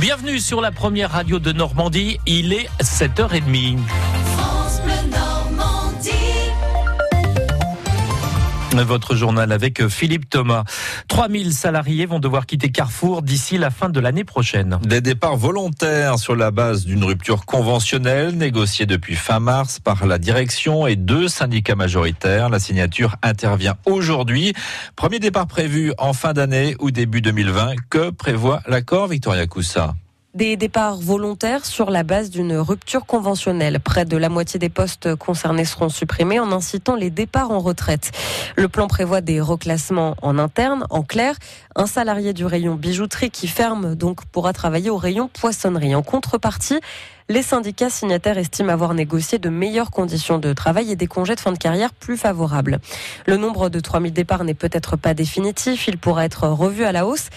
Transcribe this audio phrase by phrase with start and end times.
[0.00, 2.20] Bienvenue sur la première radio de Normandie.
[2.24, 3.78] Il est 7h30.
[8.84, 10.64] Votre journal avec Philippe Thomas.
[11.08, 14.78] 3000 salariés vont devoir quitter Carrefour d'ici la fin de l'année prochaine.
[14.82, 20.18] Des départs volontaires sur la base d'une rupture conventionnelle négociée depuis fin mars par la
[20.18, 22.48] direction et deux syndicats majoritaires.
[22.48, 24.54] La signature intervient aujourd'hui.
[24.96, 27.74] Premier départ prévu en fin d'année ou début 2020.
[27.90, 29.94] Que prévoit l'accord Victoria Coussa?
[30.34, 33.80] Des départs volontaires sur la base d'une rupture conventionnelle.
[33.80, 38.12] Près de la moitié des postes concernés seront supprimés en incitant les départs en retraite.
[38.56, 40.86] Le plan prévoit des reclassements en interne.
[40.90, 41.34] En clair,
[41.76, 45.94] un salarié du rayon bijouterie qui ferme donc pourra travailler au rayon poissonnerie.
[45.94, 46.80] En contrepartie,
[47.30, 51.40] les syndicats signataires estiment avoir négocié de meilleures conditions de travail et des congés de
[51.40, 52.78] fin de carrière plus favorables.
[53.26, 57.06] Le nombre de 3000 départs n'est peut-être pas définitif, il pourra être revu à la
[57.06, 57.28] hausse.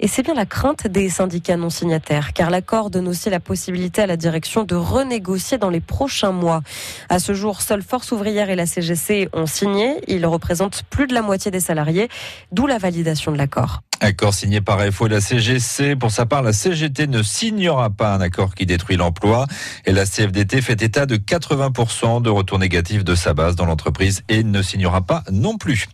[0.00, 4.02] Et c'est bien la crainte des syndicats non signataires, car l'accord donne aussi la possibilité
[4.02, 6.62] à la direction de renégocier dans les prochains mois.
[7.08, 9.96] À ce jour, seule Force ouvrière et la CGC ont signé.
[10.06, 12.08] Ils représentent plus de la moitié des salariés,
[12.52, 13.82] d'où la validation de l'accord.
[14.00, 15.96] Accord signé par FO et la CGC.
[15.96, 19.46] Pour sa part, la CGT ne signera pas un accord qui détruit l'emploi.
[19.86, 24.22] Et la CFDT fait état de 80% de retour négatif de sa base dans l'entreprise
[24.28, 25.88] et ne signera pas non plus.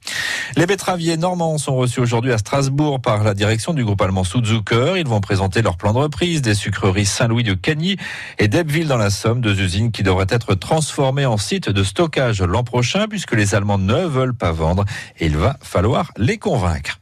[0.56, 4.96] Les betteraviers normands sont reçus aujourd'hui à Strasbourg par la direction du groupe allemand Sudzucker.
[4.98, 7.96] Ils vont présenter leur plan de reprise des sucreries Saint-Louis de Cagny
[8.38, 12.42] et d'Ebbeville dans la Somme, deux usines qui devraient être transformées en site de stockage
[12.42, 14.84] l'an prochain puisque les Allemands ne veulent pas vendre
[15.18, 16.98] et il va falloir les convaincre.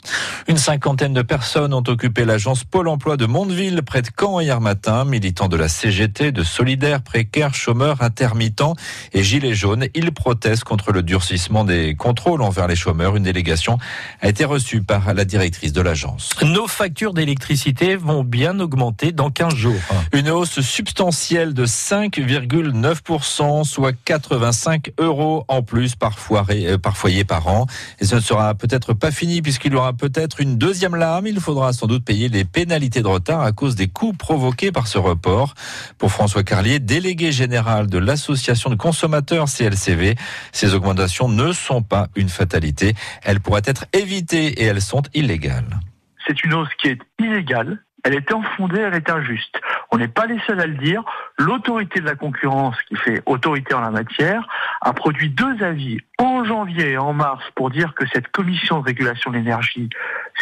[0.47, 4.61] Une cinquantaine de personnes ont occupé l'agence Pôle emploi de Mondeville, près de Caen, hier
[4.61, 5.07] matin.
[5.07, 8.77] Militants de la CGT, de solidaires, précaires, chômeurs, intermittents
[9.15, 9.87] et gilets jaunes.
[9.95, 13.17] Ils protestent contre le durcissement des contrôles envers les chômeurs.
[13.17, 13.79] Une délégation
[14.21, 16.31] a été reçue par la directrice de l'agence.
[16.43, 19.81] Nos factures d'électricité vont bien augmenter dans 15 jours.
[20.13, 27.49] Une hausse substantielle de 5,9%, soit 85 euros en plus par foyer, par foyer par
[27.49, 27.67] an.
[27.99, 31.27] Et ce ne sera peut-être pas fini puisqu'il y aura peut-être une deuxième lame.
[31.27, 34.87] Il faudra sans doute payer les pénalités de retard à cause des coûts provoqués par
[34.87, 35.55] ce report.
[35.99, 40.17] Pour François Carlier, délégué général de l'association de consommateurs CLCV,
[40.53, 42.95] ces augmentations ne sont pas une fatalité.
[43.23, 45.81] Elles pourraient être évitées et elles sont illégales.
[46.27, 47.83] C'est une hausse qui est illégale.
[48.05, 49.61] Elle était infondée, elle est injuste.
[49.93, 51.05] On n'est pas les seuls à le dire.
[51.39, 54.49] L'autorité de la concurrence, qui fait autorité en la matière,
[54.81, 58.85] a produit deux avis en janvier et en mars pour dire que cette commission de
[58.87, 59.89] régulation de l'énergie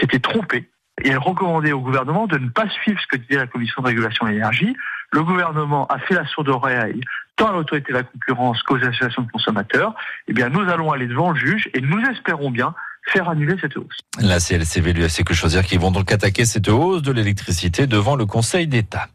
[0.01, 0.69] s'était trompée
[1.03, 3.89] et elle recommandait au gouvernement de ne pas suivre ce que disait la commission de
[3.89, 4.77] régulation de l'énergie.
[5.13, 7.01] Le gouvernement a fait la sourde oreille
[7.37, 9.95] tant à l'autorité de la concurrence qu'aux associations de consommateurs.
[10.29, 12.75] Eh bien, nous allons aller devant le juge et nous espérons bien
[13.13, 13.97] faire annuler cette hausse.
[14.21, 17.87] La CLCV lui a fait que choisir qu'ils vont donc attaquer cette hausse de l'électricité
[17.87, 19.09] devant le Conseil d'État.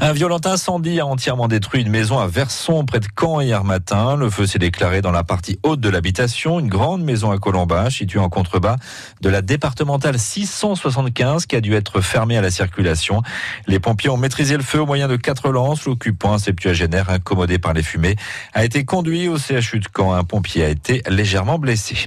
[0.00, 4.16] Un violent incendie a entièrement détruit une maison à Verson, près de Caen, hier matin.
[4.16, 7.90] Le feu s'est déclaré dans la partie haute de l'habitation, une grande maison à Colomba,
[7.90, 8.76] située en contrebas
[9.20, 13.22] de la départementale 675, qui a dû être fermée à la circulation.
[13.66, 15.84] Les pompiers ont maîtrisé le feu au moyen de quatre lances.
[15.84, 18.16] L'occupant, septuagénaire incommodé par les fumées,
[18.54, 20.14] a été conduit au CHU de Caen.
[20.14, 22.06] Un pompier a été légèrement blessé.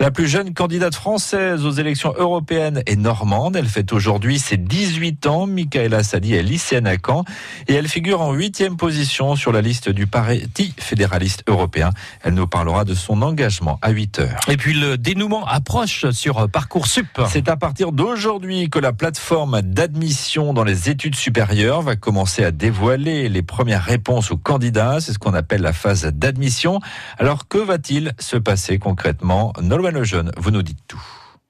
[0.00, 3.54] La plus jeune candidate française aux élections européennes et normande.
[3.54, 5.46] Elle fait aujourd'hui ses 18 ans.
[5.46, 7.24] Michaela Sadi est lycéenne à Caen
[7.68, 11.90] et elle figure en huitième position sur la liste du Parti fédéraliste européen.
[12.24, 14.40] Elle nous parlera de son engagement à 8 heures.
[14.48, 17.20] Et puis le dénouement approche sur Parcoursup.
[17.28, 22.50] C'est à partir d'aujourd'hui que la plateforme d'admission dans les études supérieures va commencer à
[22.50, 24.98] dévoiler les premières réponses aux candidats.
[25.00, 26.80] C'est ce qu'on appelle la phase d'admission.
[27.16, 29.52] Alors que va-t-il se passer concrètement?
[29.62, 31.02] Nolwenn Lejeune vous nous dites tout.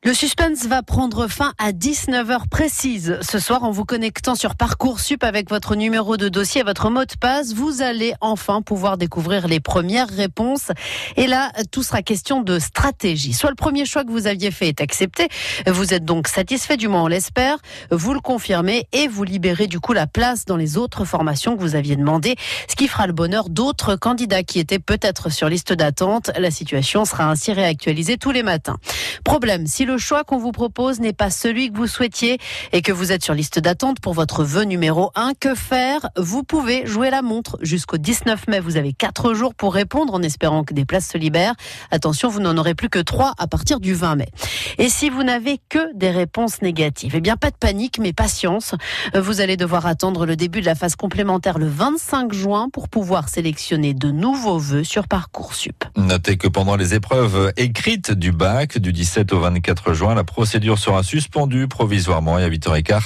[0.04, 3.18] Le suspense va prendre fin à 19h précise.
[3.20, 7.04] Ce soir, en vous connectant sur Parcoursup avec votre numéro de dossier et votre mot
[7.04, 10.70] de passe, vous allez enfin pouvoir découvrir les premières réponses.
[11.16, 13.32] Et là, tout sera question de stratégie.
[13.32, 15.26] Soit le premier choix que vous aviez fait est accepté,
[15.66, 17.58] vous êtes donc satisfait, du moins on l'espère,
[17.90, 21.60] vous le confirmez et vous libérez du coup la place dans les autres formations que
[21.60, 22.36] vous aviez demandé,
[22.70, 26.30] ce qui fera le bonheur d'autres candidats qui étaient peut-être sur liste d'attente.
[26.38, 28.76] La situation sera ainsi réactualisée tous les matins.
[29.24, 32.36] Problème, si le choix qu'on vous propose n'est pas celui que vous souhaitiez
[32.72, 36.10] et que vous êtes sur liste d'attente pour votre vœu numéro 1, que faire?
[36.14, 38.60] Vous pouvez jouer la montre jusqu'au 19 mai.
[38.60, 41.54] Vous avez 4 jours pour répondre en espérant que des places se libèrent.
[41.90, 44.28] Attention, vous n'en aurez plus que 3 à partir du 20 mai.
[44.76, 48.74] Et si vous n'avez que des réponses négatives, eh bien pas de panique, mais patience.
[49.14, 53.30] Vous allez devoir attendre le début de la phase complémentaire le 25 juin pour pouvoir
[53.30, 55.86] sélectionner de nouveaux vœux sur Parcoursup.
[55.96, 60.14] Notez que pendant les épreuves écrites du bac du 17 au 24 4 juin.
[60.14, 63.02] La procédure sera suspendue provisoirement et à 8h15,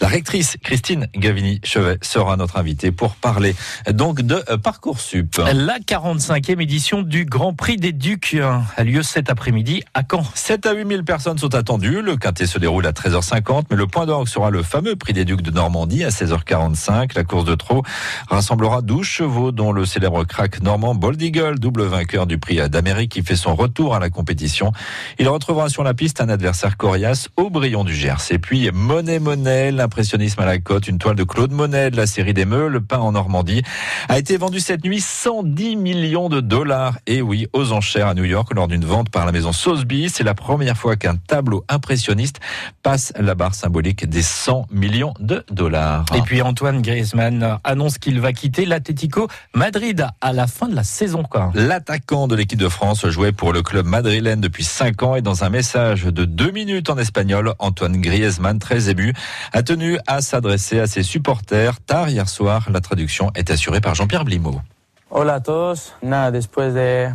[0.00, 3.54] la rectrice Christine Gavini-Chevet sera notre invitée pour parler
[3.90, 5.38] donc de Parcoursup.
[5.38, 8.36] La 45e édition du Grand Prix des Ducs
[8.76, 10.24] a lieu cet après-midi à Caen.
[10.34, 12.02] 7 à 8 000 personnes sont attendues.
[12.02, 15.24] Le quintet se déroule à 13h50, mais le point d'orgue sera le fameux Prix des
[15.24, 17.14] Ducs de Normandie à 16h45.
[17.14, 17.82] La course de trot
[18.28, 23.12] rassemblera 12 chevaux, dont le célèbre crack normand Bold Eagle, double vainqueur du Prix d'Amérique,
[23.12, 24.72] qui fait son retour à la compétition.
[25.18, 28.30] Il retrouvera sur la piste un adversaire coriace, Aubryon du Gers.
[28.30, 32.06] Et puis Monet Monet, l'impressionnisme à la côte, une toile de Claude Monet de la
[32.06, 33.62] série des Meux, le pain en Normandie,
[34.08, 36.98] a été vendu cette nuit 110 millions de dollars.
[37.06, 40.08] Et oui, aux enchères à New York lors d'une vente par la maison Sotheby.
[40.08, 42.40] C'est la première fois qu'un tableau impressionniste
[42.82, 46.04] passe la barre symbolique des 100 millions de dollars.
[46.14, 50.84] Et puis Antoine Griezmann annonce qu'il va quitter l'Atlético Madrid à la fin de la
[50.84, 51.16] saison.
[51.54, 55.44] L'attaquant de l'équipe de France jouait pour le club madrilène depuis 5 ans et dans
[55.44, 59.12] un message de 2 minutes en espagnol, Antoine Griezmann, très ému,
[59.52, 62.68] a tenu à s'adresser à ses supporters tard hier soir.
[62.70, 64.60] La traduction est assurée par Jean-Pierre Blimaud.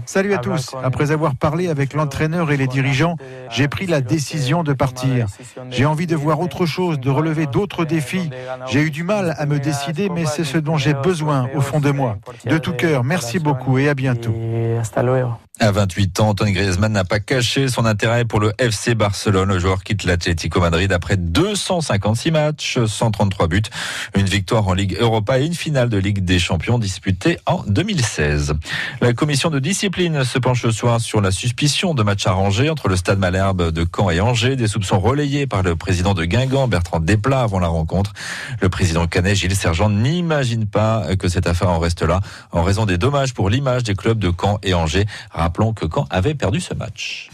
[0.06, 0.76] Salut à tous.
[0.82, 3.18] Après avoir parlé avec l'entraîneur et les dirigeants,
[3.50, 5.28] j'ai pris la décision de partir.
[5.70, 8.30] J'ai envie de voir autre chose, de relever d'autres défis.
[8.68, 11.82] J'ai eu du mal à me décider, mais c'est ce dont j'ai besoin au fond
[11.82, 12.18] de moi.
[12.46, 14.34] De tout cœur, merci beaucoup et à bientôt.
[15.64, 19.48] À 28 ans, Antoine Griezmann n'a pas caché son intérêt pour le FC Barcelone.
[19.50, 23.62] Le joueur quitte l'Atlético Madrid après 256 matchs, 133 buts,
[24.16, 28.56] une victoire en Ligue Europa et une finale de Ligue des Champions disputée en 2016.
[29.02, 32.88] La commission de discipline se penche ce soir sur la suspicion de match arrangé entre
[32.88, 36.70] le Stade Malherbe de Caen et Angers, des soupçons relayés par le président de Guingamp,
[36.70, 38.14] Bertrand Desplat, avant la rencontre.
[38.62, 42.20] Le président canet, Gilles Sergent, n'imagine pas que cette affaire en reste là,
[42.52, 45.06] en raison des dommages pour l'image des clubs de Caen et Angers.
[45.52, 47.30] Rappelons que Caen avait perdu ce match.